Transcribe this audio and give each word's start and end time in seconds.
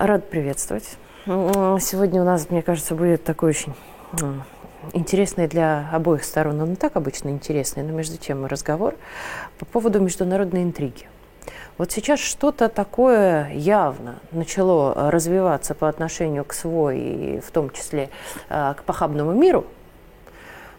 Рад 0.00 0.30
приветствовать. 0.30 0.96
Сегодня 1.26 2.22
у 2.22 2.24
нас, 2.24 2.50
мне 2.50 2.62
кажется, 2.62 2.94
будет 2.94 3.24
такой 3.24 3.50
очень 3.50 3.74
интересный 4.92 5.48
для 5.48 5.90
обоих 5.92 6.22
сторон, 6.22 6.60
он 6.60 6.70
не 6.70 6.76
так 6.76 6.94
обычно 6.94 7.30
интересный, 7.30 7.82
но 7.82 7.90
между 7.90 8.16
тем 8.16 8.46
разговор 8.46 8.94
по 9.58 9.64
поводу 9.64 9.98
международной 9.98 10.62
интриги. 10.62 11.08
Вот 11.78 11.90
сейчас 11.90 12.20
что-то 12.20 12.68
такое 12.68 13.50
явно 13.50 14.20
начало 14.30 15.10
развиваться 15.10 15.74
по 15.74 15.88
отношению 15.88 16.44
к 16.44 16.52
свой, 16.52 17.00
и 17.00 17.40
в 17.40 17.50
том 17.50 17.70
числе 17.70 18.08
а, 18.48 18.74
к 18.74 18.84
похабному 18.84 19.32
миру– 19.32 19.66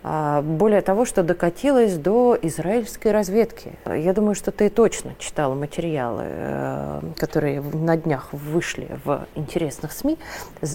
более 0.03 0.81
того, 0.81 1.05
что 1.05 1.23
докатилось 1.23 1.97
до 1.97 2.37
израильской 2.41 3.11
разведки. 3.11 3.73
Я 3.85 4.13
думаю, 4.13 4.35
что 4.35 4.51
ты 4.51 4.69
точно 4.69 5.13
читала 5.19 5.55
материалы, 5.55 6.23
э, 6.25 7.01
которые 7.17 7.61
на 7.61 7.97
днях 7.97 8.29
вышли 8.31 8.87
в 9.03 9.25
интересных 9.35 9.91
СМИ, 9.91 10.17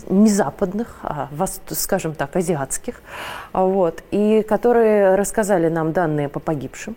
не 0.09 0.29
западных, 0.29 0.99
а, 1.03 1.29
скажем 1.69 2.15
так, 2.15 2.37
азиатских, 2.37 3.03
вот, 3.53 4.03
и 4.11 4.43
которые 4.43 5.15
рассказали 5.15 5.69
нам 5.69 5.93
данные 5.93 6.29
по 6.29 6.41
погибшим 6.41 6.95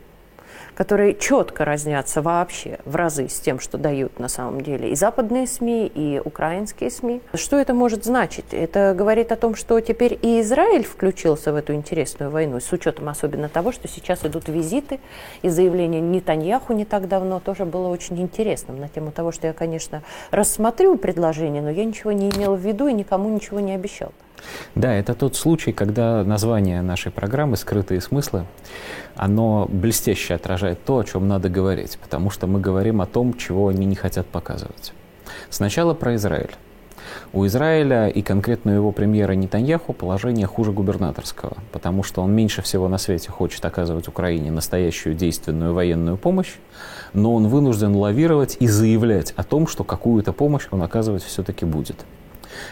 которые 0.78 1.16
четко 1.16 1.66
разнятся 1.66 2.22
вообще 2.22 2.78
в 2.86 2.96
разы 2.96 3.30
с 3.30 3.40
тем, 3.40 3.60
что 3.60 3.80
дают 3.80 4.20
на 4.20 4.28
самом 4.28 4.62
деле 4.62 4.92
и 4.92 4.96
западные 4.96 5.48
СМИ, 5.48 5.88
и 5.88 6.22
украинские 6.24 6.92
СМИ. 6.92 7.22
Что 7.34 7.58
это 7.58 7.74
может 7.74 8.06
значить? 8.06 8.46
Это 8.52 8.94
говорит 8.96 9.32
о 9.32 9.38
том, 9.38 9.56
что 9.56 9.80
теперь 9.80 10.20
и 10.22 10.40
Израиль 10.42 10.84
включился 10.84 11.52
в 11.52 11.56
эту 11.56 11.74
интересную 11.74 12.30
войну, 12.30 12.60
с 12.60 12.72
учетом 12.72 13.10
особенно 13.10 13.50
того, 13.50 13.72
что 13.72 13.88
сейчас 13.88 14.24
идут 14.24 14.50
визиты, 14.50 15.00
и 15.42 15.50
заявление 15.50 16.00
Нетаньяху 16.00 16.74
не 16.74 16.86
так 16.86 17.08
давно 17.08 17.40
тоже 17.40 17.66
было 17.66 17.88
очень 17.88 18.22
интересным 18.22 18.80
на 18.80 18.88
тему 18.88 19.12
того, 19.12 19.32
что 19.32 19.48
я, 19.48 19.54
конечно, 19.54 20.04
рассмотрю 20.30 20.96
предложение, 20.98 21.64
но 21.64 21.72
я 21.72 21.86
ничего 21.86 22.12
не 22.12 22.30
имела 22.30 22.56
в 22.56 22.62
виду 22.62 22.88
и 22.88 22.94
никому 22.94 23.30
ничего 23.30 23.60
не 23.60 23.74
обещал. 23.74 24.12
Да, 24.76 24.94
это 24.94 25.14
тот 25.14 25.36
случай, 25.36 25.72
когда 25.72 26.24
название 26.24 26.82
нашей 26.82 27.12
программы 27.12 27.58
«Скрытые 27.58 28.02
смыслы», 28.02 28.46
оно 29.16 29.68
блестяще 29.70 30.36
отражает 30.36 30.84
то, 30.86 31.00
о 31.00 31.04
чем 31.04 31.28
надо 31.28 31.50
говорить, 31.50 31.98
потому 32.02 32.30
что 32.30 32.48
мы 32.48 32.60
говорим 32.60 33.02
о 33.02 33.06
том, 33.06 33.36
чего 33.36 33.68
они 33.70 33.86
не 33.86 33.96
хотят 33.96 34.28
показывать. 34.28 34.94
Сначала 35.50 35.94
про 35.94 36.16
Израиль. 36.16 36.52
У 37.34 37.46
Израиля 37.46 38.08
и 38.08 38.22
конкретно 38.22 38.72
его 38.72 38.92
премьера 38.92 39.34
Нетаньяху 39.34 39.94
положение 39.94 40.48
хуже 40.48 40.72
губернаторского, 40.72 41.58
потому 41.72 42.04
что 42.04 42.22
он 42.22 42.34
меньше 42.34 42.62
всего 42.62 42.88
на 42.88 42.98
свете 42.98 43.32
хочет 43.32 43.64
оказывать 43.66 44.08
Украине 44.08 44.52
настоящую 44.52 45.16
действенную 45.16 45.74
военную 45.74 46.18
помощь, 46.18 46.56
но 47.14 47.34
он 47.34 47.48
вынужден 47.48 47.96
лавировать 47.96 48.58
и 48.60 48.68
заявлять 48.68 49.34
о 49.36 49.44
том, 49.44 49.68
что 49.68 49.84
какую-то 49.84 50.34
помощь 50.34 50.68
он 50.72 50.82
оказывать 50.82 51.24
все-таки 51.24 51.66
будет. 51.66 52.06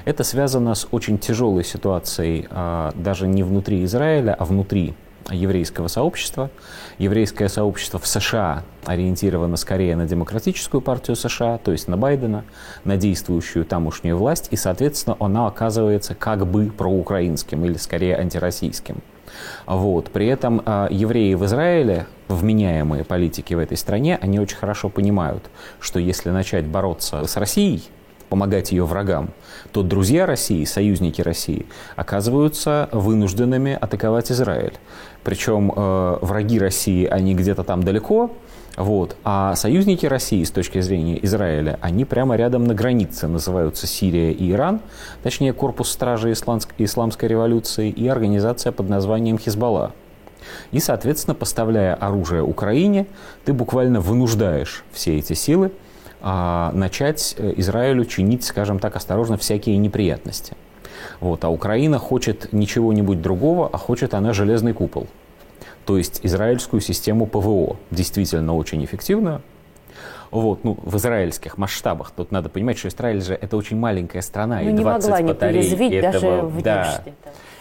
Это 0.06 0.24
связано 0.24 0.76
с 0.76 0.88
очень 0.92 1.18
тяжелой 1.18 1.64
ситуацией 1.64 2.48
а, 2.50 2.92
даже 2.96 3.28
не 3.28 3.44
внутри 3.44 3.84
Израиля, 3.84 4.36
а 4.38 4.46
внутри 4.46 4.96
еврейского 5.32 5.88
сообщества. 5.88 6.50
Еврейское 6.98 7.50
сообщество 7.50 8.00
в 8.00 8.08
США 8.08 8.64
ориентировано 8.86 9.58
скорее 9.58 9.96
на 9.96 10.06
демократическую 10.06 10.82
партию 10.82 11.16
США, 11.16 11.58
то 11.58 11.72
есть 11.72 11.88
на 11.88 11.98
Байдена, 11.98 12.46
на 12.84 12.98
действующую 12.98 13.66
тамошнюю 13.66 14.18
власть, 14.18 14.50
и, 14.52 14.56
соответственно, 14.56 15.18
она 15.20 15.48
оказывается 15.48 16.14
как 16.14 16.46
бы 16.46 16.66
проукраинским 16.66 17.66
или 17.66 17.78
скорее 17.78 18.18
антироссийским. 18.18 18.98
Вот. 19.66 20.12
При 20.12 20.28
этом 20.28 20.62
э, 20.66 20.88
евреи 20.92 21.34
в 21.34 21.46
Израиле, 21.46 22.06
вменяемые 22.28 23.04
политики 23.04 23.54
в 23.54 23.60
этой 23.60 23.78
стране, 23.78 24.18
они 24.22 24.40
очень 24.40 24.58
хорошо 24.58 24.90
понимают, 24.90 25.50
что 25.80 26.00
если 26.00 26.30
начать 26.30 26.66
бороться 26.66 27.26
с 27.26 27.36
Россией, 27.36 27.84
помогать 28.30 28.72
ее 28.72 28.86
врагам, 28.86 29.30
то 29.72 29.84
друзья 29.84 30.26
России, 30.26 30.64
союзники 30.66 31.22
России, 31.22 31.66
оказываются 31.96 32.90
вынужденными 32.92 33.78
атаковать 33.80 34.32
Израиль. 34.32 34.74
Причем 35.24 35.72
э, 35.76 36.18
враги 36.22 36.60
России, 36.60 37.06
они 37.06 37.36
где-то 37.36 37.64
там 37.64 37.84
далеко, 37.84 38.32
вот. 38.78 39.16
А 39.24 39.56
союзники 39.56 40.06
России 40.06 40.44
с 40.44 40.52
точки 40.52 40.82
зрения 40.82 41.24
Израиля, 41.26 41.80
они 41.82 42.04
прямо 42.04 42.36
рядом 42.36 42.66
на 42.66 42.74
границе 42.74 43.28
называются 43.28 43.88
Сирия 43.88 44.32
и 44.32 44.52
Иран, 44.52 44.82
точнее 45.24 45.54
Корпус 45.54 45.90
Стражи 45.90 46.34
Исламской 46.34 47.30
революции 47.30 47.90
и 47.90 48.08
организация 48.08 48.72
под 48.72 48.90
названием 48.90 49.38
Хизбалла. 49.38 49.94
И, 50.72 50.80
соответственно, 50.80 51.36
поставляя 51.36 51.96
оружие 51.96 52.44
Украине, 52.44 53.08
ты 53.46 53.54
буквально 53.54 54.00
вынуждаешь 54.00 54.84
все 54.92 55.18
эти 55.18 55.34
силы 55.34 55.72
а, 56.28 56.72
начать 56.74 57.36
э, 57.38 57.54
Израилю 57.58 58.04
чинить, 58.04 58.44
скажем 58.44 58.80
так, 58.80 58.96
осторожно, 58.96 59.38
всякие 59.38 59.78
неприятности. 59.78 60.54
Вот. 61.20 61.46
А 61.46 61.50
Украина 61.50 62.00
хочет 62.00 62.52
ничего-нибудь 62.52 63.22
другого, 63.22 63.70
а 63.72 63.78
хочет 63.78 64.16
она 64.16 64.34
железный 64.34 64.74
купол. 64.74 65.06
То 65.86 66.00
есть 66.00 66.22
израильскую 66.24 66.82
систему 66.82 67.28
ПВО, 67.28 67.78
действительно 67.92 68.56
очень 68.56 68.84
эффективную, 68.84 69.44
вот, 70.32 70.64
ну, 70.64 70.80
в 70.82 70.98
израильских 70.98 71.60
масштабах. 71.60 72.10
Тут 72.10 72.32
надо 72.32 72.50
понимать, 72.50 72.80
что 72.80 72.88
Израиль 72.88 73.22
же 73.22 73.36
это 73.36 73.56
очень 73.56 73.78
маленькая 73.78 74.24
страна, 74.24 74.62
ну, 74.64 74.72
и 74.72 74.74
20 74.74 75.08
не 75.08 75.14
могла 75.14 75.34
батарей 75.34 75.70
не 75.70 75.96
этого, 75.98 76.12
даже 76.12 76.42
в 76.42 76.62
да, 76.64 77.04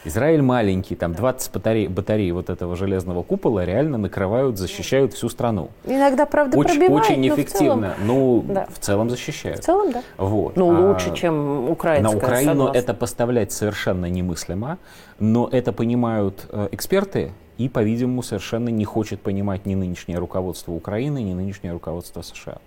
Израиль 0.05 0.43
маленький, 0.43 0.95
там 0.97 1.15
20 1.15 1.53
батарей, 1.53 1.89
батарей 1.89 2.31
вот 2.33 2.51
этого 2.51 2.77
железного 2.77 3.23
купола 3.23 3.65
реально 3.65 3.97
накрывают, 3.97 4.59
защищают 4.59 5.15
всю 5.15 5.29
страну. 5.29 5.71
Иногда, 5.85 6.27
правда, 6.27 6.59
очень, 6.59 6.79
пробивают, 6.79 7.05
Очень 7.05 7.29
эффективно, 7.29 7.95
но 8.01 8.15
ну, 8.15 8.45
да. 8.47 8.67
в 8.73 8.79
целом 8.79 9.09
защищают. 9.09 9.61
В 9.61 9.65
целом, 9.65 9.93
да. 9.93 10.03
Вот. 10.19 10.57
Ну, 10.57 10.75
а 10.75 10.93
лучше, 10.93 11.15
чем 11.15 11.71
украинская, 11.71 12.13
На 12.13 12.19
Украину 12.19 12.51
согласна. 12.53 12.79
это 12.79 12.95
поставлять 12.95 13.53
совершенно 13.53 14.07
немыслимо, 14.07 14.79
но 15.19 15.49
это 15.51 15.73
понимают 15.73 16.47
э, 16.51 16.69
эксперты, 16.73 17.33
и, 17.57 17.69
по-видимому, 17.69 18.23
совершенно 18.23 18.69
не 18.69 18.85
хочет 18.85 19.21
понимать 19.21 19.65
ни 19.65 19.75
нынешнее 19.75 20.19
руководство 20.19 20.73
Украины, 20.73 21.23
ни 21.23 21.35
нынешнее 21.35 21.73
руководство 21.73 22.23
США. 22.23 22.59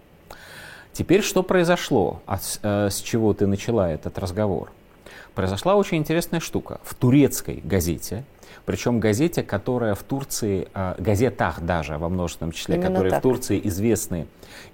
Теперь 0.93 1.21
что 1.21 1.43
произошло, 1.43 2.21
а 2.25 2.37
с, 2.37 2.59
э, 2.63 2.89
с 2.89 3.01
чего 3.01 3.33
ты 3.33 3.45
начала 3.45 3.91
этот 3.91 4.17
разговор? 4.17 4.71
Произошла 5.35 5.75
очень 5.75 5.97
интересная 5.97 6.39
штука. 6.39 6.79
В 6.83 6.95
турецкой 6.95 7.61
газете, 7.63 8.23
причем 8.65 8.99
газете, 8.99 9.43
которая 9.43 9.95
в 9.95 10.03
Турции, 10.03 10.67
э, 10.73 10.95
газетах 10.97 11.61
даже 11.61 11.97
во 11.97 12.09
множественном 12.09 12.51
числе, 12.51 12.75
именно 12.75 12.89
которые 12.89 13.11
так. 13.11 13.19
в 13.19 13.23
Турции 13.23 13.61
известны 13.63 14.27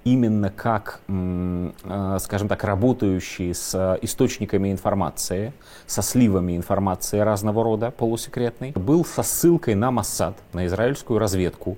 именно 0.04 0.50
как, 0.50 1.02
э, 1.08 2.18
скажем 2.20 2.48
так, 2.48 2.64
работающие 2.64 3.54
с 3.54 3.74
э, 3.76 4.00
источниками 4.02 4.72
информации, 4.72 5.54
со 5.86 6.02
сливами 6.02 6.56
информации 6.56 7.20
разного 7.20 7.64
рода, 7.64 7.92
полусекретной, 7.92 8.72
был 8.72 9.06
со 9.06 9.24
ссылкой 9.24 9.76
на 9.76 9.92
Моссад, 9.92 10.38
на 10.54 10.66
израильскую 10.66 11.20
разведку, 11.20 11.78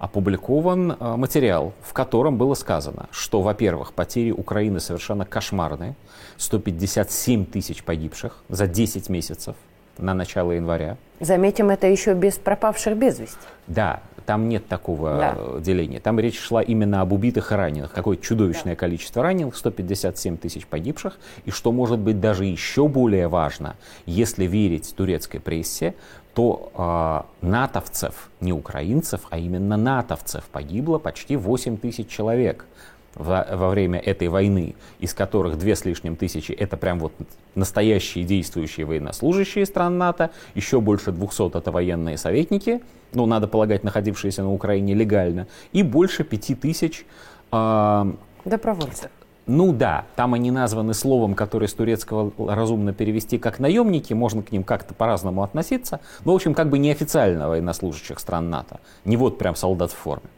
опубликован 0.00 0.96
э, 0.98 1.16
материал, 1.16 1.72
в 1.82 1.92
котором 1.92 2.38
было 2.38 2.54
сказано, 2.54 3.06
что, 3.12 3.42
во-первых, 3.42 3.92
потери 3.92 4.32
Украины 4.32 4.80
совершенно 4.80 5.26
кошмарные, 5.26 5.94
157 6.38 7.44
тысяч 7.44 7.84
погибших 7.84 8.42
за 8.48 8.66
10 8.66 9.10
месяцев 9.10 9.54
на 9.98 10.14
начало 10.14 10.52
января. 10.52 10.96
Заметим, 11.20 11.68
это 11.68 11.86
еще 11.86 12.14
без 12.14 12.38
пропавших 12.38 12.96
без 12.96 13.18
вести. 13.18 13.36
Да, 13.66 14.00
там 14.30 14.48
нет 14.48 14.68
такого 14.68 15.16
да. 15.16 15.34
Э, 15.36 15.60
деления. 15.60 15.98
Там 15.98 16.20
речь 16.20 16.38
шла 16.38 16.62
именно 16.62 17.00
об 17.00 17.12
убитых 17.12 17.50
и 17.50 17.54
раненых. 17.56 17.90
Какое 17.90 18.16
чудовищное 18.16 18.74
да. 18.74 18.78
количество 18.78 19.24
раненых, 19.24 19.56
157 19.56 20.36
тысяч 20.36 20.68
погибших. 20.68 21.18
И 21.46 21.50
что 21.50 21.72
может 21.72 21.98
быть 21.98 22.20
даже 22.20 22.44
еще 22.44 22.86
более 22.86 23.26
важно, 23.26 23.74
если 24.06 24.44
верить 24.44 24.94
турецкой 24.96 25.40
прессе, 25.40 25.96
то 26.32 27.26
э, 27.42 27.44
натовцев, 27.44 28.30
не 28.40 28.52
украинцев, 28.52 29.22
а 29.30 29.38
именно 29.38 29.76
натовцев 29.76 30.44
погибло 30.44 30.98
почти 30.98 31.34
8 31.34 31.76
тысяч 31.78 32.06
человек 32.06 32.66
во, 33.14 33.46
во 33.50 33.70
время 33.70 33.98
этой 33.98 34.28
войны, 34.28 34.74
из 34.98 35.14
которых 35.14 35.58
две 35.58 35.76
с 35.76 35.84
лишним 35.84 36.16
тысячи 36.16 36.52
это 36.52 36.76
прям 36.76 36.98
вот 36.98 37.12
настоящие 37.54 38.24
действующие 38.24 38.86
военнослужащие 38.86 39.66
стран 39.66 39.98
НАТО, 39.98 40.30
еще 40.54 40.80
больше 40.80 41.12
200 41.12 41.56
это 41.58 41.70
военные 41.70 42.16
советники, 42.16 42.80
ну, 43.12 43.26
надо 43.26 43.48
полагать, 43.48 43.82
находившиеся 43.84 44.42
на 44.42 44.52
Украине 44.52 44.94
легально, 44.94 45.46
и 45.72 45.82
больше 45.82 46.24
5 46.24 46.60
тысяч... 46.60 47.04
Э, 47.52 48.12
Добровольцев. 48.44 49.10
Ну 49.46 49.72
да, 49.72 50.04
там 50.14 50.34
они 50.34 50.52
названы 50.52 50.94
словом, 50.94 51.34
которое 51.34 51.66
с 51.66 51.74
турецкого 51.74 52.32
разумно 52.38 52.92
перевести 52.92 53.36
как 53.36 53.58
наемники, 53.58 54.12
можно 54.12 54.42
к 54.42 54.52
ним 54.52 54.62
как-то 54.62 54.94
по-разному 54.94 55.42
относиться, 55.42 55.98
но, 56.24 56.32
в 56.32 56.34
общем, 56.36 56.54
как 56.54 56.68
бы 56.68 56.78
неофициально 56.78 57.48
военнослужащих 57.48 58.20
стран 58.20 58.48
НАТО, 58.48 58.78
не 59.04 59.16
вот 59.16 59.38
прям 59.38 59.56
солдат 59.56 59.90
в 59.90 59.96
форме. 59.96 60.28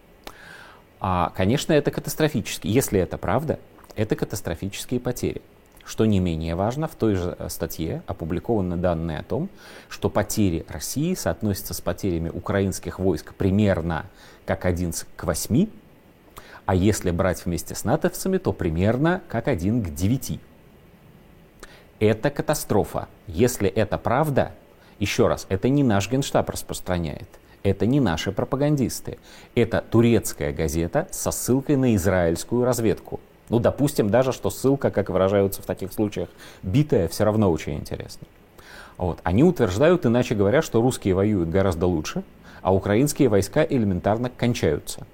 А, 1.05 1.33
конечно, 1.35 1.73
это 1.73 1.91
катастрофически. 1.91 2.69
Если 2.69 3.01
это 3.01 3.19
правда, 3.19 3.59
это 3.97 4.15
катастрофические 4.15 5.01
потери. 5.01 5.43
Что 5.85 6.07
не 6.07 6.21
менее 6.21 6.55
важно, 6.55 6.87
в 6.87 6.95
той 6.95 7.17
же 7.17 7.35
э, 7.37 7.49
статье 7.49 8.05
опубликованы 8.07 8.77
данные 8.77 9.19
о 9.19 9.25
том, 9.25 9.49
что 9.89 10.09
потери 10.09 10.65
России 10.69 11.15
соотносятся 11.15 11.75
с 11.75 11.81
потерями 11.81 12.29
украинских 12.29 13.01
войск 13.01 13.35
примерно 13.35 14.07
как 14.47 14.65
1 14.65 14.93
к 15.17 15.25
8, 15.25 15.67
А 16.67 16.75
если 16.77 17.11
брать 17.11 17.45
вместе 17.47 17.75
с 17.75 17.83
натовцами, 17.83 18.39
то 18.39 18.53
примерно 18.53 19.23
как 19.27 19.49
один 19.49 19.83
к 19.83 19.93
девяти. 19.93 20.39
Это 21.99 22.31
катастрофа. 22.31 23.09
Если 23.27 23.69
это 23.69 23.99
правда, 23.99 24.53
еще 25.01 25.27
раз, 25.27 25.47
это 25.49 25.69
не 25.69 25.83
наш 25.83 26.09
генштаб 26.09 26.49
распространяет. 26.49 27.29
Это 27.63 27.87
не 27.87 28.01
наши 28.01 28.33
пропагандисты. 28.33 29.19
Это 29.55 29.85
турецкая 29.89 30.53
газета 30.53 31.07
со 31.11 31.31
ссылкой 31.31 31.77
на 31.77 31.95
израильскую 31.95 32.65
разведку. 32.65 33.21
Ну, 33.49 33.59
допустим, 33.59 34.11
даже, 34.11 34.33
что 34.33 34.51
ссылка, 34.51 34.91
как 34.91 35.11
выражаются 35.11 35.63
в 35.63 35.67
таких 35.67 35.93
случаях, 35.93 36.29
битая, 36.63 37.07
все 37.09 37.25
равно 37.25 37.51
очень 37.51 37.75
интересно. 37.75 38.27
Вот. 38.97 39.21
Они 39.23 39.45
утверждают, 39.45 40.07
иначе 40.07 40.35
говоря, 40.35 40.63
что 40.63 40.81
русские 40.81 41.15
воюют 41.15 41.51
гораздо 41.51 41.87
лучше, 41.87 42.25
а 42.63 42.75
украинские 42.75 43.29
войска 43.29 43.65
элементарно 43.65 44.31
кончаются. 44.31 45.07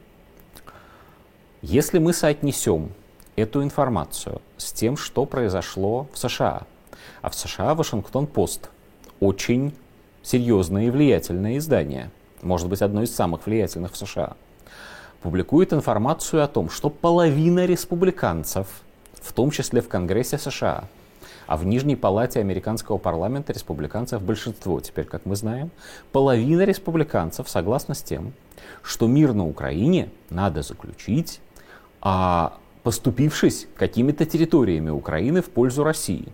Если 1.62 1.98
мы 1.98 2.12
соотнесем 2.12 2.90
эту 3.34 3.62
информацию 3.62 4.40
с 4.56 4.72
тем, 4.72 4.96
что 4.96 5.24
произошло 5.26 6.06
в 6.12 6.18
США, 6.18 6.62
а 7.22 7.30
в 7.30 7.34
США 7.34 7.74
Вашингтон-Пост 7.74 8.70
очень 9.20 9.74
серьезное 10.22 10.86
и 10.86 10.90
влиятельное 10.90 11.58
издание, 11.58 12.10
может 12.42 12.68
быть, 12.68 12.82
одно 12.82 13.02
из 13.02 13.14
самых 13.14 13.46
влиятельных 13.46 13.92
в 13.92 13.96
США, 13.96 14.36
публикует 15.22 15.72
информацию 15.72 16.42
о 16.42 16.48
том, 16.48 16.70
что 16.70 16.90
половина 16.90 17.66
республиканцев, 17.66 18.66
в 19.14 19.32
том 19.32 19.50
числе 19.50 19.80
в 19.80 19.88
Конгрессе 19.88 20.38
США, 20.38 20.84
а 21.46 21.56
в 21.56 21.64
Нижней 21.64 21.96
палате 21.96 22.40
американского 22.40 22.98
парламента 22.98 23.52
республиканцев 23.52 24.22
большинство, 24.22 24.80
теперь, 24.80 25.06
как 25.06 25.24
мы 25.24 25.34
знаем, 25.34 25.70
половина 26.12 26.62
республиканцев 26.62 27.48
согласна 27.48 27.94
с 27.94 28.02
тем, 28.02 28.32
что 28.82 29.06
мир 29.06 29.32
на 29.32 29.46
Украине 29.46 30.10
надо 30.30 30.62
заключить, 30.62 31.40
а 32.00 32.58
поступившись 32.82 33.66
какими-то 33.76 34.24
территориями 34.26 34.90
Украины 34.90 35.42
в 35.42 35.50
пользу 35.50 35.84
России, 35.84 36.28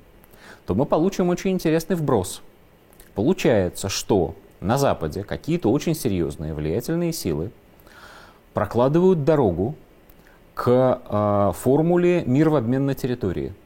то 0.66 0.74
мы 0.74 0.84
получим 0.84 1.28
очень 1.28 1.52
интересный 1.52 1.96
вброс. 1.96 2.42
Получается, 3.14 3.88
что 3.88 4.34
на 4.60 4.78
Западе 4.78 5.24
какие-то 5.24 5.70
очень 5.70 5.94
серьезные 5.94 6.54
влиятельные 6.54 7.12
силы 7.12 7.50
прокладывают 8.52 9.24
дорогу 9.24 9.74
к 10.54 11.00
э, 11.08 11.52
формуле 11.56 12.22
мир 12.24 12.50
в 12.50 12.56
обмен 12.56 12.86
на 12.86 12.94
территории– 12.94 13.52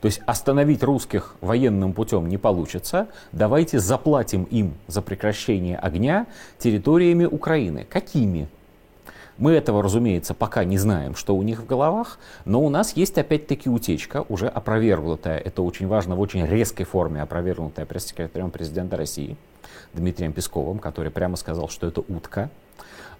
то 0.00 0.06
есть 0.06 0.20
остановить 0.26 0.82
русских 0.82 1.34
военным 1.40 1.92
путем 1.92 2.28
не 2.28 2.38
получится. 2.38 3.08
Давайте 3.32 3.78
заплатим 3.78 4.44
им 4.44 4.74
за 4.86 5.02
прекращение 5.02 5.76
огня 5.76 6.26
территориями 6.58 7.26
Украины. 7.26 7.86
Какими? 7.88 8.48
Мы 9.40 9.52
этого, 9.52 9.82
разумеется, 9.82 10.34
пока 10.34 10.64
не 10.64 10.76
знаем, 10.76 11.14
что 11.14 11.34
у 11.34 11.42
них 11.42 11.60
в 11.60 11.66
головах, 11.66 12.18
но 12.44 12.60
у 12.60 12.68
нас 12.68 12.92
есть 12.94 13.16
опять-таки 13.16 13.70
утечка, 13.70 14.26
уже 14.28 14.48
опровергнутая, 14.48 15.38
это 15.38 15.62
очень 15.62 15.88
важно, 15.88 16.14
в 16.14 16.20
очень 16.20 16.44
резкой 16.44 16.84
форме 16.84 17.22
опровергнутая 17.22 17.86
пресс-секретарем 17.86 18.50
президента 18.50 18.98
России 18.98 19.38
Дмитрием 19.94 20.34
Песковым, 20.34 20.78
который 20.78 21.10
прямо 21.10 21.36
сказал, 21.36 21.70
что 21.70 21.86
это 21.86 22.02
утка, 22.06 22.50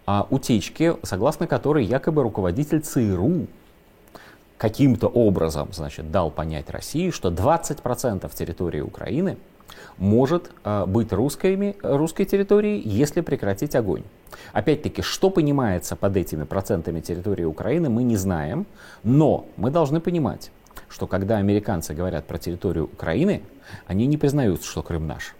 а 0.04 0.26
утечки, 0.28 0.94
согласно 1.04 1.46
которой 1.46 1.86
якобы 1.86 2.22
руководитель 2.22 2.82
ЦРУ 2.82 3.46
каким-то 4.58 5.08
образом 5.08 5.70
значит, 5.72 6.10
дал 6.10 6.30
понять 6.30 6.68
России, 6.68 7.08
что 7.08 7.30
20% 7.30 8.30
территории 8.36 8.82
Украины 8.82 9.38
может 9.98 10.50
э, 10.64 10.84
быть 10.86 11.12
русскими, 11.12 11.76
русской 11.82 12.24
территорией, 12.24 12.80
если 12.84 13.20
прекратить 13.20 13.74
огонь. 13.74 14.02
Опять-таки, 14.52 15.02
что 15.02 15.30
понимается 15.30 15.96
под 15.96 16.16
этими 16.16 16.44
процентами 16.44 17.00
территории 17.00 17.44
Украины, 17.44 17.88
мы 17.88 18.02
не 18.02 18.16
знаем, 18.16 18.66
но 19.02 19.46
мы 19.56 19.70
должны 19.70 20.00
понимать, 20.00 20.50
что 20.88 21.06
когда 21.06 21.38
американцы 21.38 21.94
говорят 21.94 22.26
про 22.26 22.38
территорию 22.38 22.84
Украины, 22.84 23.42
они 23.86 24.06
не 24.06 24.16
признают, 24.16 24.64
что 24.64 24.82
Крым 24.82 25.06
наш. 25.06 25.34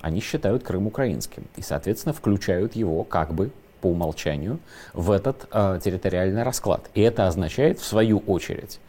Они 0.00 0.20
считают 0.20 0.62
Крым 0.62 0.86
украинским 0.86 1.44
и, 1.56 1.62
соответственно, 1.62 2.12
включают 2.12 2.76
его 2.76 3.04
как 3.04 3.34
бы 3.34 3.50
по 3.84 3.88
умолчанию 3.88 4.60
в 4.94 5.10
этот 5.10 5.46
э, 5.52 5.78
территориальный 5.84 6.42
расклад. 6.42 6.88
И 6.94 7.02
это 7.02 7.28
означает, 7.28 7.78
в 7.78 7.84
свою 7.84 8.20
очередь, 8.20 8.80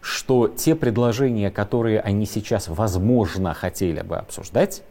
что 0.00 0.46
те 0.46 0.76
предложения, 0.76 1.50
которые 1.50 2.00
они 2.00 2.24
сейчас, 2.24 2.68
возможно, 2.68 3.52
хотели 3.52 4.00
бы 4.02 4.16
обсуждать, 4.16 4.84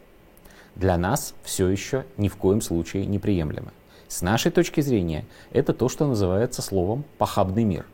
для 0.76 0.98
нас 0.98 1.32
все 1.44 1.66
еще 1.68 2.04
ни 2.18 2.28
в 2.28 2.36
коем 2.36 2.60
случае 2.60 3.06
неприемлемы. 3.06 3.70
С 4.06 4.20
нашей 4.20 4.52
точки 4.52 4.82
зрения, 4.82 5.24
это 5.50 5.72
то, 5.72 5.88
что 5.88 6.06
называется 6.06 6.60
словом 6.60 7.06
«похабный 7.16 7.64
мир». 7.64 7.86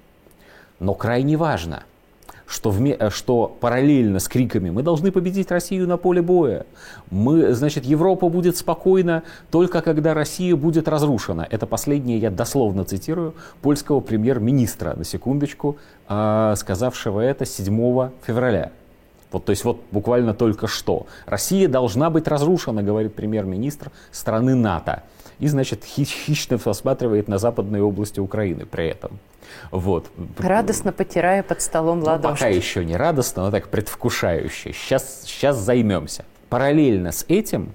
Но 0.80 0.94
крайне 0.94 1.36
важно, 1.36 1.84
что, 2.50 2.70
вме, 2.70 2.96
э, 2.98 3.10
что 3.10 3.56
параллельно 3.60 4.18
с 4.18 4.28
криками 4.28 4.70
«мы 4.70 4.82
должны 4.82 5.12
победить 5.12 5.50
Россию 5.50 5.86
на 5.86 5.96
поле 5.96 6.20
боя», 6.20 6.66
мы, 7.10 7.54
значит, 7.54 7.84
Европа 7.84 8.28
будет 8.28 8.56
спокойна 8.56 9.22
только 9.50 9.80
когда 9.82 10.14
Россия 10.14 10.56
будет 10.56 10.88
разрушена. 10.88 11.46
Это 11.48 11.66
последнее 11.66 12.18
я 12.18 12.30
дословно 12.30 12.84
цитирую 12.84 13.34
польского 13.62 14.00
премьер-министра, 14.00 14.94
на 14.96 15.04
секундочку, 15.04 15.76
э, 16.08 16.54
сказавшего 16.56 17.20
это 17.20 17.46
7 17.46 18.10
февраля. 18.26 18.72
Вот, 19.30 19.44
то 19.44 19.50
есть 19.50 19.64
вот 19.64 19.80
буквально 19.92 20.34
только 20.34 20.66
что. 20.66 21.06
Россия 21.26 21.68
должна 21.68 22.10
быть 22.10 22.26
разрушена, 22.26 22.82
говорит 22.82 23.14
премьер-министр 23.14 23.92
страны 24.10 24.56
НАТО. 24.56 25.04
И, 25.40 25.48
значит, 25.48 25.84
хищно 25.84 26.58
посматривает 26.58 27.26
на 27.26 27.38
западные 27.38 27.82
области 27.82 28.20
Украины 28.20 28.66
при 28.66 28.88
этом. 28.88 29.18
Вот. 29.70 30.10
Радостно 30.38 30.92
потирая 30.92 31.42
под 31.42 31.62
столом 31.62 32.02
ладошки. 32.02 32.42
Ну, 32.42 32.48
пока 32.48 32.48
еще 32.48 32.84
не 32.84 32.96
радостно, 32.96 33.44
но 33.44 33.50
так 33.50 33.68
предвкушающе. 33.68 34.72
Сейчас, 34.72 35.22
сейчас 35.24 35.56
займемся. 35.56 36.24
Параллельно 36.50 37.10
с 37.10 37.24
этим 37.28 37.74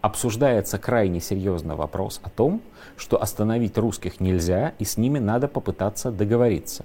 обсуждается 0.00 0.78
крайне 0.78 1.20
серьезный 1.20 1.74
вопрос 1.74 2.20
о 2.22 2.30
том, 2.30 2.62
что 2.96 3.20
остановить 3.20 3.76
русских 3.78 4.20
нельзя, 4.20 4.72
и 4.78 4.84
с 4.84 4.96
ними 4.96 5.18
надо 5.18 5.48
попытаться 5.48 6.10
договориться. 6.10 6.84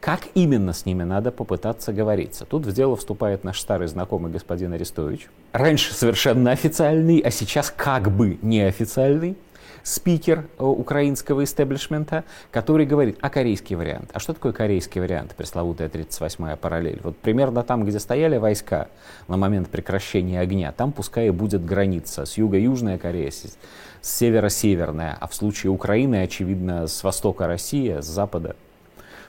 Как 0.00 0.22
именно 0.34 0.72
с 0.72 0.84
ними 0.84 1.04
надо 1.04 1.30
попытаться 1.30 1.92
говориться? 1.92 2.44
Тут 2.44 2.66
в 2.66 2.72
дело 2.72 2.96
вступает 2.96 3.44
наш 3.44 3.60
старый 3.60 3.86
знакомый 3.86 4.32
господин 4.32 4.72
Арестович. 4.72 5.28
Раньше 5.52 5.94
совершенно 5.94 6.50
официальный, 6.50 7.20
а 7.20 7.30
сейчас 7.30 7.72
как 7.74 8.10
бы 8.10 8.38
неофициальный 8.42 9.36
спикер 9.82 10.46
э, 10.58 10.64
украинского 10.64 11.44
истеблишмента, 11.44 12.24
который 12.50 12.86
говорит, 12.86 13.18
а 13.20 13.30
корейский 13.30 13.76
вариант? 13.76 14.10
А 14.12 14.20
что 14.20 14.32
такое 14.32 14.52
корейский 14.52 15.00
вариант, 15.00 15.34
пресловутая 15.36 15.88
38-я 15.88 16.56
параллель? 16.56 17.00
Вот 17.02 17.16
примерно 17.16 17.62
там, 17.62 17.84
где 17.84 17.98
стояли 17.98 18.36
войска 18.36 18.88
на 19.28 19.36
момент 19.36 19.68
прекращения 19.68 20.40
огня, 20.40 20.72
там 20.72 20.92
пускай 20.92 21.28
и 21.28 21.30
будет 21.30 21.64
граница 21.64 22.24
с 22.24 22.36
юга-южная 22.36 22.98
Корея, 22.98 23.30
с 23.30 23.56
северо-северная, 24.00 25.16
а 25.20 25.26
в 25.26 25.34
случае 25.34 25.70
Украины, 25.70 26.22
очевидно, 26.22 26.86
с 26.86 27.02
востока 27.04 27.46
Россия, 27.46 28.02
с 28.02 28.06
запада, 28.06 28.56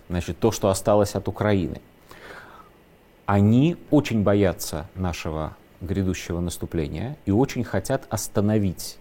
значит, 0.10 0.40
то, 0.40 0.52
что 0.52 0.70
осталось 0.70 1.16
от 1.16 1.28
Украины. 1.28 1.82
Они 3.26 3.78
очень 3.90 4.24
боятся 4.24 4.90
нашего 4.96 5.56
грядущего 5.80 6.40
наступления 6.40 7.18
и 7.26 7.32
очень 7.32 7.64
хотят 7.64 8.06
остановить 8.10 8.98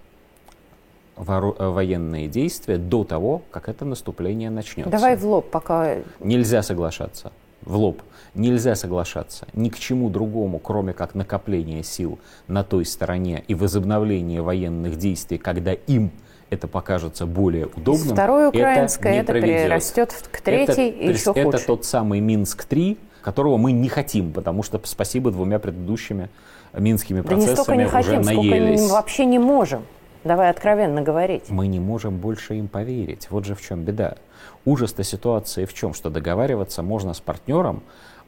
военные 1.22 2.28
действия 2.28 2.78
до 2.78 3.04
того, 3.04 3.42
как 3.50 3.68
это 3.68 3.84
наступление 3.84 4.50
начнется. 4.50 4.90
Давай 4.90 5.16
в 5.16 5.24
лоб 5.24 5.50
пока. 5.50 5.96
Нельзя 6.20 6.62
соглашаться. 6.62 7.32
В 7.62 7.76
лоб. 7.76 8.02
Нельзя 8.34 8.74
соглашаться 8.74 9.46
ни 9.52 9.68
к 9.68 9.78
чему 9.78 10.08
другому, 10.08 10.58
кроме 10.58 10.94
как 10.94 11.14
накопления 11.14 11.82
сил 11.82 12.18
на 12.48 12.64
той 12.64 12.86
стороне 12.86 13.44
и 13.46 13.54
возобновления 13.54 14.40
военных 14.40 14.96
действий, 14.96 15.36
когда 15.38 15.72
им 15.72 16.10
это 16.48 16.66
покажется 16.66 17.26
более 17.26 17.66
удобным. 17.66 18.14
Второе 18.14 18.48
украинское 18.48 19.20
это, 19.20 19.32
это 19.32 19.46
перерастет 19.46 20.12
к 20.30 20.40
третьей 20.40 20.90
это, 20.90 20.98
и 20.98 21.08
еще 21.08 21.30
это 21.30 21.44
хуже. 21.44 21.56
Это 21.56 21.66
тот 21.66 21.84
самый 21.84 22.20
Минск-3, 22.20 22.98
которого 23.22 23.56
мы 23.56 23.72
не 23.72 23.88
хотим, 23.88 24.32
потому 24.32 24.62
что 24.62 24.80
спасибо 24.84 25.30
двумя 25.30 25.58
предыдущими 25.58 26.30
минскими 26.72 27.20
процессами 27.20 27.66
да 27.66 27.76
не 27.76 27.84
уже 27.84 27.92
хотим, 27.92 28.22
наелись. 28.22 28.80
Сколько 28.80 28.92
вообще 28.94 29.24
не 29.24 29.38
можем. 29.38 29.84
Давай 30.24 30.50
откровенно 30.50 31.02
говорить. 31.02 31.44
Мы 31.48 31.66
не 31.66 31.80
можем 31.80 32.18
больше 32.18 32.54
им 32.54 32.68
поверить. 32.68 33.28
Вот 33.30 33.44
же 33.44 33.54
в 33.54 33.60
чем 33.60 33.82
беда. 33.82 34.16
Ужас-то 34.64 35.02
ситуации 35.02 35.64
в 35.64 35.74
чем? 35.74 35.94
Что 35.94 36.10
договариваться 36.10 36.82
можно 36.82 37.12
с 37.14 37.20
партнером, 37.20 37.82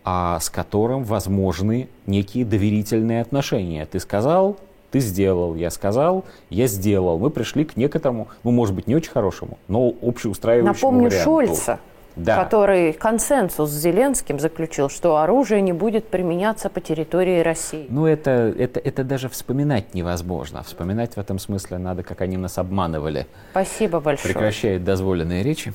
а 0.05 0.39
с 0.41 0.51
которым 0.51 1.05
возможны 1.05 1.89
некие 2.07 2.45
доверительные 2.45 3.23
отношения. 3.23 3.87
Ты 3.87 4.01
сказал, 4.01 4.57
ты 4.91 5.01
сделал, 5.01 5.55
я 5.55 5.71
сказал, 5.71 6.25
я 6.51 6.67
сделал. 6.67 7.19
Мы 7.19 7.31
пришли 7.31 7.65
к 7.65 7.77
некоторому, 7.77 8.29
ну, 8.43 8.51
может 8.51 8.75
быть, 8.75 8.87
не 8.87 8.95
очень 8.95 9.11
хорошему, 9.11 9.59
но 9.67 9.93
общеустраивающему 10.03 10.73
Напомню 10.73 11.09
варианту. 11.09 11.25
Шольца, 11.25 11.81
да. 12.17 12.43
который 12.43 12.93
консенсус 12.93 13.71
с 13.71 13.81
Зеленским 13.81 14.39
заключил, 14.39 14.89
что 14.89 15.19
оружие 15.19 15.61
не 15.61 15.73
будет 15.73 16.09
применяться 16.09 16.71
по 16.71 16.81
территории 16.81 17.41
России. 17.41 17.87
Ну, 17.89 18.07
это, 18.07 18.31
это, 18.57 18.81
это 18.81 19.05
даже 19.05 19.29
вспоминать 19.29 19.95
невозможно. 19.95 20.63
Вспоминать 20.63 21.15
в 21.15 21.19
этом 21.19 21.39
смысле 21.39 21.79
надо, 21.79 22.03
как 22.03 22.21
они 22.21 22.37
нас 22.37 22.59
обманывали. 22.59 23.27
Спасибо 23.53 24.01
большое. 24.01 24.35
Прекращает 24.35 24.85
дозволенные 24.85 25.43
речи. 25.43 25.73